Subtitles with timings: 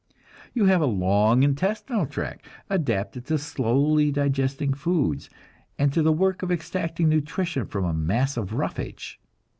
[0.55, 5.29] You have a long intestinal tract, adapted to slowly digesting foods,
[5.77, 9.19] and to the work of extracting nutrition from a mass of roughage.